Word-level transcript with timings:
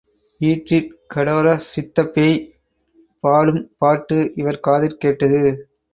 ஈற்றிற் 0.41 0.87
கடோரசித்தப் 1.13 2.11
பேய் 2.13 2.39
பாடும் 3.23 3.63
பாட்டு 3.77 4.31
இவர் 4.35 4.63
காதிற் 4.67 4.97
கேட்டது. 4.97 5.41